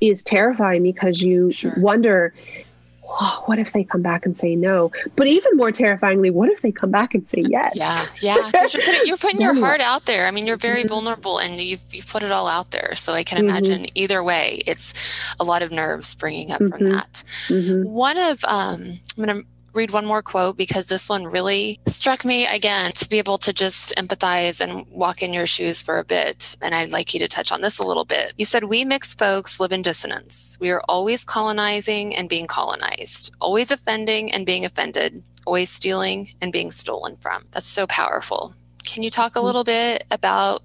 [0.01, 1.73] is terrifying because you sure.
[1.77, 2.33] wonder
[3.19, 4.91] oh, what if they come back and say no?
[5.15, 7.73] But even more terrifyingly, what if they come back and say yes?
[7.75, 8.49] Yeah, yeah.
[8.53, 10.27] You're putting, you're putting your heart out there.
[10.27, 10.89] I mean, you're very mm-hmm.
[10.89, 12.95] vulnerable and you've, you've put it all out there.
[12.95, 13.49] So I can mm-hmm.
[13.49, 14.93] imagine either way, it's
[15.39, 16.77] a lot of nerves bringing up mm-hmm.
[16.77, 17.23] from that.
[17.47, 17.89] Mm-hmm.
[17.89, 22.25] One of, um, I'm going to read one more quote because this one really struck
[22.25, 26.03] me again to be able to just empathize and walk in your shoes for a
[26.03, 26.57] bit.
[26.61, 28.33] And I'd like you to touch on this a little bit.
[28.37, 30.57] You said, We mixed folks live in dissonance.
[30.59, 36.51] We are always colonizing and being colonized, always offending and being offended, always stealing and
[36.51, 37.45] being stolen from.
[37.51, 38.53] That's so powerful.
[38.85, 39.43] Can you talk a mm.
[39.43, 40.61] little bit about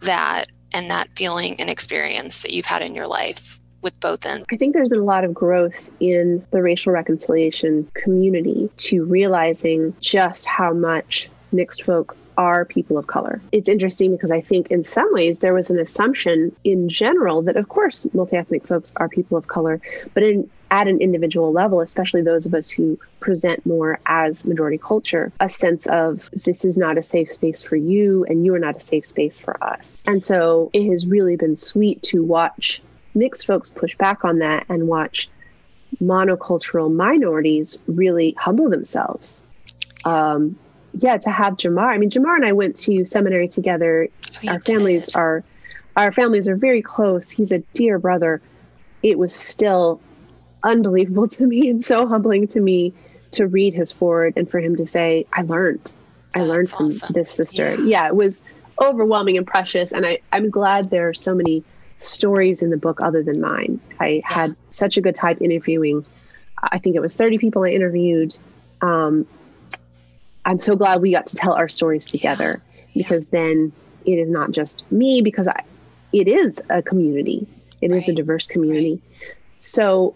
[0.00, 3.55] that and that feeling and experience that you've had in your life
[3.86, 4.44] with both ends?
[4.52, 9.94] I think there's been a lot of growth in the racial reconciliation community to realizing
[10.00, 13.40] just how much mixed folk are people of color.
[13.52, 17.56] It's interesting because I think in some ways there was an assumption in general that
[17.56, 19.80] of course multi-ethnic folks are people of color,
[20.14, 24.78] but in at an individual level, especially those of us who present more as majority
[24.78, 28.58] culture, a sense of this is not a safe space for you and you are
[28.58, 30.02] not a safe space for us.
[30.06, 32.82] And so it has really been sweet to watch
[33.16, 35.28] mixed folks push back on that and watch
[36.02, 39.44] monocultural minorities really humble themselves.
[40.04, 40.56] Um,
[40.94, 41.88] yeah, to have Jemar.
[41.88, 44.08] I mean, Jemar and I went to seminary together.
[44.44, 45.16] Oh, our families did.
[45.16, 45.44] are
[45.96, 47.30] our families are very close.
[47.30, 48.40] He's a dear brother.
[49.02, 50.00] It was still
[50.62, 52.92] unbelievable to me and so humbling to me
[53.32, 55.92] to read his forward and for him to say, "I learned.
[56.34, 57.12] I That's learned from awesome.
[57.14, 57.84] this sister." Yeah.
[57.84, 58.42] yeah, it was
[58.80, 59.92] overwhelming and precious.
[59.92, 61.64] And I, I'm glad there are so many
[61.98, 63.80] stories in the book other than mine.
[64.00, 66.04] I had such a good time interviewing.
[66.62, 68.36] I think it was 30 people I interviewed.
[68.80, 69.26] Um,
[70.44, 73.02] I'm so glad we got to tell our stories together yeah.
[73.02, 73.72] because then
[74.04, 75.64] it is not just me because I,
[76.12, 77.46] it is a community.
[77.80, 78.02] It right.
[78.02, 79.02] is a diverse community.
[79.20, 79.34] Right.
[79.60, 80.14] So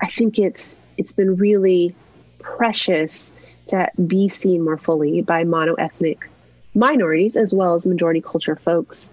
[0.00, 1.94] I think it's it's been really
[2.38, 3.32] precious
[3.68, 6.28] to be seen more fully by mono ethnic
[6.74, 9.08] minorities as well as majority culture folks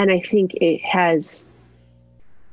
[0.00, 1.46] and I think it has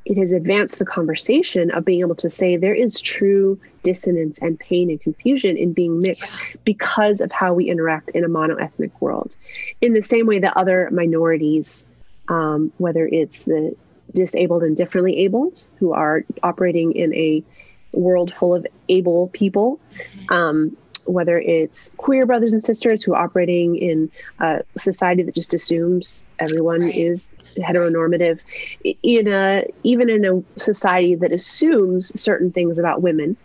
[0.04, 4.60] it has advanced the conversation of being able to say there is true dissonance and
[4.60, 6.60] pain and confusion in being mixed yeah.
[6.66, 9.36] because of how we interact in a monoethnic world.
[9.82, 11.86] In the same way that other minorities,
[12.30, 13.76] um, whether it's the
[14.14, 17.44] disabled and differently abled who are operating in a
[17.92, 20.34] world full of able people, mm-hmm.
[20.34, 20.78] um,
[21.08, 26.26] whether it's queer brothers and sisters who are operating in a society that just assumes
[26.40, 26.96] everyone right.
[26.96, 28.40] is heteronormative
[28.84, 33.36] in a even in a society that assumes certain things about women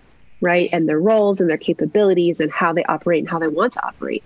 [0.40, 3.72] right and their roles and their capabilities and how they operate and how they want
[3.72, 4.24] to operate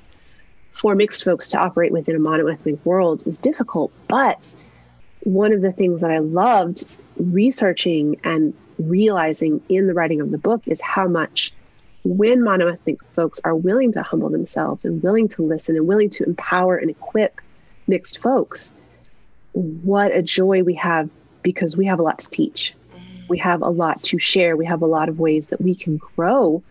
[0.73, 4.55] for mixed folks to operate within a monoethnic world is difficult but
[5.21, 10.39] one of the things that i loved researching and realizing in the writing of the
[10.39, 11.53] book is how much
[12.07, 16.25] when monoethnic folks are willing to humble themselves and willing to listen and willing to
[16.25, 17.41] empower and equip
[17.87, 18.71] mixed folks,
[19.53, 21.11] what a joy we have
[21.43, 22.75] because we have a lot to teach.
[23.29, 24.57] We have a lot to share.
[24.57, 26.63] We have a lot of ways that we can grow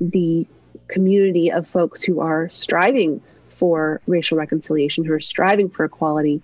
[0.00, 0.46] the
[0.88, 6.40] community of folks who are striving for racial reconciliation, who are striving for equality,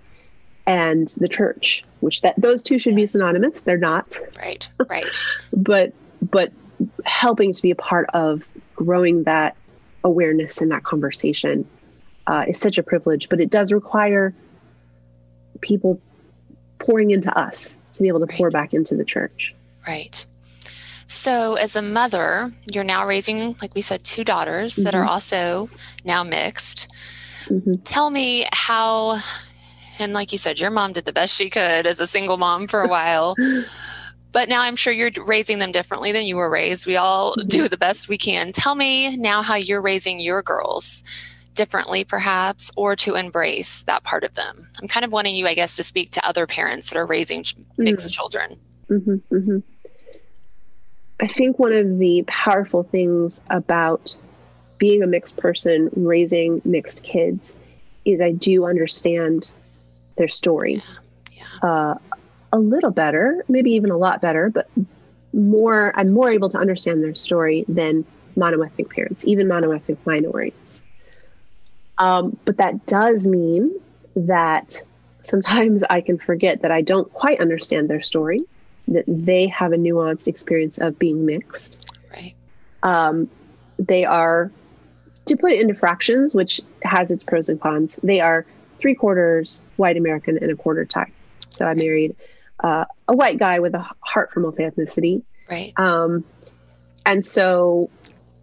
[0.67, 2.97] and the church, which that those two should yes.
[2.97, 3.63] be synonymous.
[3.63, 4.19] They're not.
[4.37, 4.69] Right.
[4.91, 5.07] Right.
[5.53, 6.53] but but
[7.07, 9.57] helping to be a part of growing that
[10.05, 11.67] awareness and that conversation
[12.27, 14.35] uh, is such a privilege, but it does require
[15.61, 16.01] people
[16.79, 18.37] pouring into us to be able to right.
[18.37, 19.55] pour back into the church.
[19.87, 20.27] Right.
[21.07, 24.85] So, as a mother, you're now raising, like we said, two daughters mm-hmm.
[24.85, 25.11] that are mm-hmm.
[25.11, 25.71] also
[26.05, 26.93] now mixed.
[27.45, 27.77] Mm-hmm.
[27.85, 29.21] Tell me how,
[30.01, 32.67] and like you said, your mom did the best she could as a single mom
[32.67, 33.37] for a while.
[34.37, 36.87] but now I'm sure you're raising them differently than you were raised.
[36.87, 37.49] We all mm-hmm.
[37.49, 38.53] do the best we can.
[38.53, 41.03] Tell me now how you're raising your girls
[41.55, 44.69] differently, perhaps, or to embrace that part of them.
[44.79, 47.47] I'm kind of wanting you, I guess, to speak to other parents that are raising
[47.79, 48.09] mixed mm-hmm.
[48.11, 48.61] children.
[48.91, 49.59] Mm-hmm, mm-hmm.
[51.19, 54.15] I think one of the powerful things about
[54.77, 57.59] being a mixed person, raising mixed kids,
[58.05, 59.49] is I do understand
[60.17, 60.83] their story.
[61.31, 61.41] Yeah.
[61.63, 61.71] Yeah.
[61.71, 61.95] Uh,
[62.57, 64.69] a little better, maybe even a lot better, but
[65.33, 68.05] more I'm more able to understand their story than
[68.37, 70.83] monoethnic parents, even monoethnic minorities.
[71.99, 73.79] Um, but that does mean
[74.15, 74.83] that
[75.23, 78.43] sometimes I can forget that I don't quite understand their story,
[78.89, 81.91] that they have a nuanced experience of being mixed.
[82.13, 82.35] Right.
[82.83, 83.29] Um,
[83.79, 84.51] they are,
[85.27, 88.47] to put it into fractions, which has its pros and cons, they are
[88.79, 91.11] three quarters white American and a quarter Thai.
[91.51, 92.15] So I married
[92.63, 95.23] uh, a white guy with a heart for multi ethnicity.
[95.51, 95.73] Right.
[95.77, 96.25] Um,
[97.05, 97.91] and so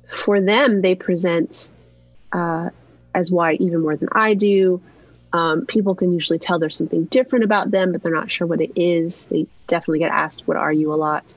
[0.10, 1.68] for them, they present
[2.32, 2.70] uh,
[3.14, 4.82] as white even more than I do.
[5.34, 8.62] Um, people can usually tell there's something different about them, but they're not sure what
[8.62, 9.26] it is.
[9.26, 11.34] They definitely get asked, What are you a lot?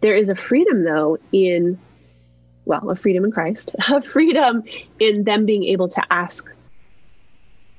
[0.00, 1.78] There is a freedom, though, in,
[2.66, 4.64] well, a freedom in Christ, a freedom
[4.98, 6.54] in them being able to ask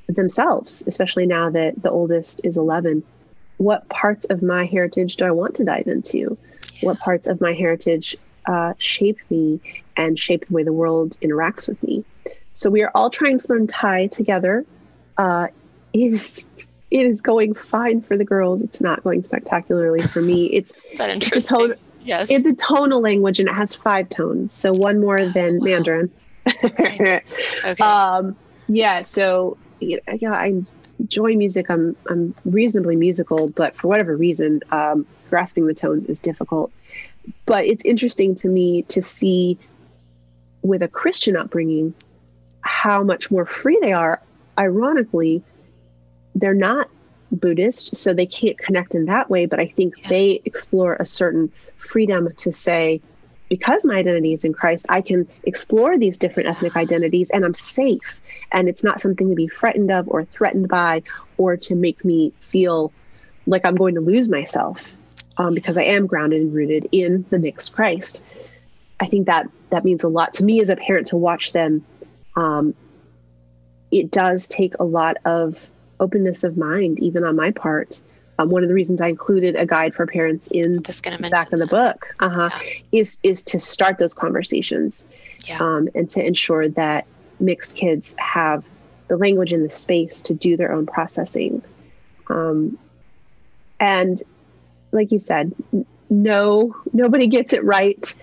[0.08, 3.04] themselves, especially now that the oldest is 11,
[3.60, 6.38] what parts of my heritage do I want to dive into?
[6.82, 8.16] What parts of my heritage
[8.48, 9.60] uh, shape me
[9.98, 12.06] and shape the way the world interacts with me?
[12.54, 14.66] So we are all trying to learn Thai together.
[15.18, 15.48] Uh,
[15.92, 16.46] it is
[16.90, 18.62] it is going fine for the girls.
[18.62, 20.46] It's not going spectacularly for me.
[20.54, 21.58] It's that interesting.
[21.58, 25.60] Tone, yes, it's a tonal language and it has five tones, so one more than
[25.60, 25.66] wow.
[25.66, 26.12] Mandarin.
[26.64, 27.22] Okay.
[27.66, 27.84] okay.
[27.84, 28.38] um,
[28.70, 29.04] yeah.
[29.04, 30.00] So yeah,
[30.32, 30.64] I
[31.00, 31.70] enjoy music.
[31.70, 36.72] I'm I'm reasonably musical, but for whatever reason, um, grasping the tones is difficult.
[37.46, 39.58] But it's interesting to me to see
[40.62, 41.94] with a Christian upbringing
[42.62, 44.22] how much more free they are.
[44.58, 45.42] Ironically,
[46.36, 46.90] they're not
[47.32, 49.46] Buddhist, so they can't connect in that way.
[49.46, 50.10] But I think yeah.
[50.10, 53.02] they explore a certain freedom to say,
[53.50, 57.54] because my identity is in Christ, I can explore these different ethnic identities and I'm
[57.54, 58.22] safe.
[58.52, 61.04] And it's not something to be frightened of or threatened by
[61.38, 62.92] or to make me feel
[63.46, 64.96] like I'm going to lose myself
[65.38, 68.22] um, because I am grounded and rooted in the mixed Christ.
[69.00, 71.86] I think that that means a lot to me as a parent to watch them.
[72.36, 72.74] Um,
[73.92, 75.70] it does take a lot of
[76.00, 78.00] openness of mind, even on my part.
[78.38, 81.60] Um, one of the reasons I included a guide for parents in the back of
[81.60, 82.72] the book uh-huh, yeah.
[82.94, 85.06] is is to start those conversations
[85.46, 85.58] yeah.
[85.60, 87.06] um, and to ensure that
[87.40, 88.64] mixed kids have
[89.08, 91.62] the language and the space to do their own processing.
[92.28, 92.78] Um,
[93.80, 94.22] and
[94.92, 95.54] like you said,
[96.10, 98.14] no, nobody gets it right.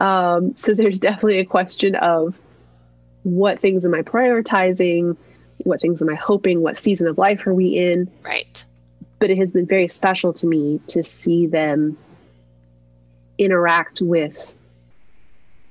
[0.00, 2.38] Um, so there's definitely a question of
[3.22, 5.16] what things am I prioritizing?
[5.58, 6.60] What things am I hoping?
[6.60, 8.10] What season of life are we in?
[8.22, 8.64] Right.
[9.18, 11.96] But it has been very special to me to see them
[13.38, 14.54] interact with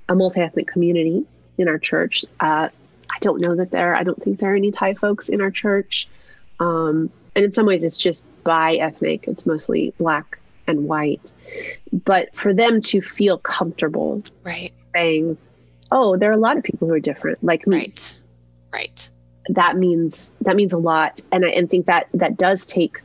[0.09, 1.25] a multi ethnic community
[1.57, 2.25] in our church.
[2.39, 2.69] Uh,
[3.13, 5.51] I don't know that there, I don't think there are any Thai folks in our
[5.51, 6.07] church.
[6.59, 11.31] Um, and in some ways, it's just bi ethnic, it's mostly black and white.
[11.91, 14.71] But for them to feel comfortable right.
[14.95, 15.37] saying,
[15.91, 17.77] oh, there are a lot of people who are different, like me.
[17.77, 18.15] Right.
[18.73, 19.09] Right.
[19.49, 21.21] That means that means a lot.
[21.31, 23.01] And I and think that that does take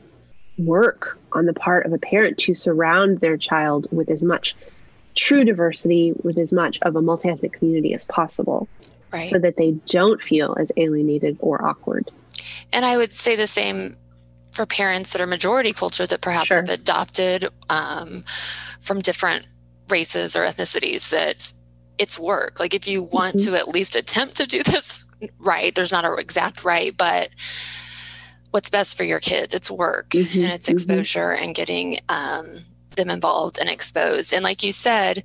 [0.57, 4.55] work on the part of a parent to surround their child with as much
[5.15, 8.67] true diversity, with as much of a multi ethnic community as possible
[9.11, 9.25] right.
[9.25, 12.11] so that they don't feel as alienated or awkward.
[12.71, 13.95] And I would say the same
[14.51, 16.57] for parents that are majority culture that perhaps sure.
[16.57, 18.23] have adopted um,
[18.79, 19.47] from different
[19.89, 21.51] races or ethnicities that
[21.97, 22.59] it's work.
[22.59, 23.51] Like if you want mm-hmm.
[23.51, 25.05] to at least attempt to do this
[25.39, 27.29] right, there's not an exact right, but
[28.51, 30.43] what's best for your kids, it's work mm-hmm.
[30.43, 30.73] and it's mm-hmm.
[30.73, 31.43] exposure mm-hmm.
[31.43, 32.59] and getting um,
[32.95, 34.33] them involved and exposed.
[34.33, 35.23] And like you said,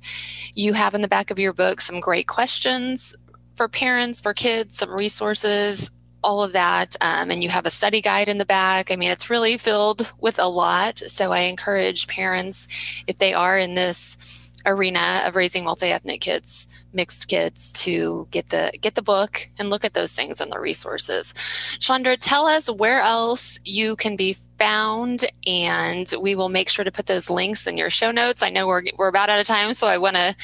[0.53, 3.15] you have in the back of your book some great questions
[3.55, 5.91] for parents, for kids, some resources,
[6.23, 6.95] all of that.
[7.01, 8.91] Um, and you have a study guide in the back.
[8.91, 10.99] I mean, it's really filled with a lot.
[10.99, 17.27] So I encourage parents, if they are in this arena of raising multi-ethnic kids mixed
[17.27, 21.33] kids to get the get the book and look at those things and the resources
[21.79, 26.91] chandra tell us where else you can be found and we will make sure to
[26.91, 29.73] put those links in your show notes i know we're, we're about out of time
[29.73, 30.35] so i want to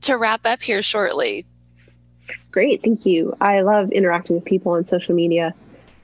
[0.00, 1.46] to wrap up here shortly
[2.50, 3.34] Great, thank you.
[3.40, 5.54] I love interacting with people on social media.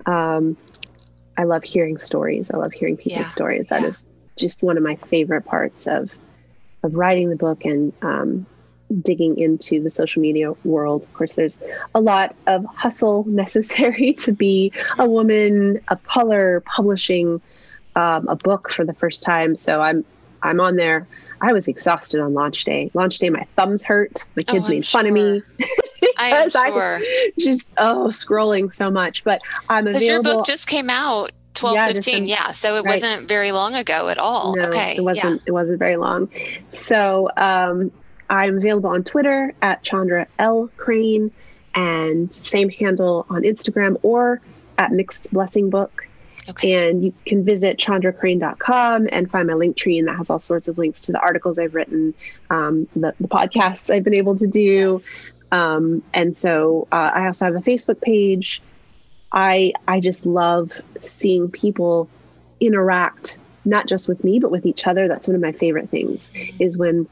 [0.07, 0.57] Um,
[1.37, 2.51] I love hearing stories.
[2.51, 3.29] I love hearing people's yeah.
[3.29, 3.67] stories.
[3.67, 3.89] That yeah.
[3.89, 4.05] is
[4.37, 6.15] just one of my favorite parts of
[6.85, 8.47] of writing the book and um,
[9.03, 11.03] digging into the social media world.
[11.03, 11.57] Of course, there's
[11.95, 17.41] a lot of hustle necessary to be a woman of color publishing
[17.97, 19.57] um, a book for the first time.
[19.57, 20.05] So I'm
[20.43, 21.07] I'm on there.
[21.41, 22.91] I was exhausted on launch day.
[22.95, 24.25] Launch day, my thumbs hurt.
[24.37, 25.01] My kids oh, made sure.
[25.01, 25.43] fun of me.
[26.19, 27.01] I am sure.
[27.03, 30.07] I just oh scrolling so much, but I'm available.
[30.07, 32.17] Your book just came out 12, Yeah, 15.
[32.17, 32.49] in- yeah.
[32.49, 32.95] So it right.
[32.95, 34.57] wasn't very long ago at all.
[34.57, 34.97] No, okay.
[34.97, 35.43] it wasn't.
[35.47, 36.29] It wasn't very long.
[36.73, 37.91] So um,
[38.31, 41.31] I'm available on Twitter at Chandra L Crane,
[41.75, 44.41] and same handle on Instagram or
[44.79, 46.07] at Mixed Blessing Book.
[46.49, 46.89] Okay.
[46.89, 50.67] And you can visit chandracrane.com and find my link tree, and that has all sorts
[50.67, 52.15] of links to the articles I've written,
[52.49, 54.99] um, the, the podcasts I've been able to do.
[54.99, 55.23] Yes.
[55.51, 58.63] Um, and so uh, I also have a Facebook page.
[59.33, 62.09] I I just love seeing people
[62.61, 65.09] interact not just with me but with each other.
[65.09, 67.07] That's one of my favorite things is when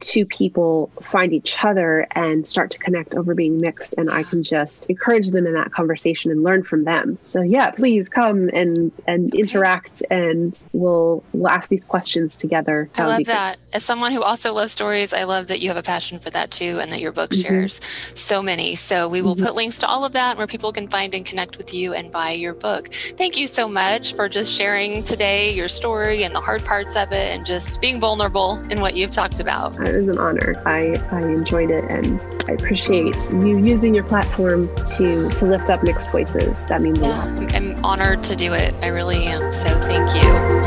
[0.00, 4.42] two people find each other and start to connect over being mixed and I can
[4.42, 7.18] just encourage them in that conversation and learn from them.
[7.20, 9.38] So yeah, please come and and Okay.
[9.40, 12.90] interact and we'll we'll ask these questions together.
[12.94, 13.26] I love great.
[13.26, 13.56] that.
[13.72, 16.50] As someone who also loves stories, I love that you have a passion for that
[16.50, 17.42] too, and that your book Mhm.
[17.42, 17.80] shares
[18.14, 18.74] so many.
[18.76, 19.44] So we will Mhm.
[19.44, 22.10] put links to all of that where people can find and connect with you and
[22.10, 22.88] buy your book.
[23.16, 27.12] Thank you so much for just sharing today your story and the hard parts of
[27.12, 29.74] it, and just being vulnerable in what you've talked about.
[29.94, 30.54] It was an honor.
[30.66, 35.82] I, I enjoyed it and I appreciate you using your platform to to lift up
[35.82, 36.66] mixed voices.
[36.66, 37.54] That means a lot.
[37.54, 38.74] I'm honored to do it.
[38.82, 39.52] I really am.
[39.52, 40.57] So thank you.